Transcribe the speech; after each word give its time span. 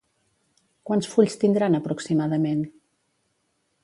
Quants 0.89 1.09
fulls 1.11 1.37
tindran 1.43 1.79
aproximadament? 1.81 2.65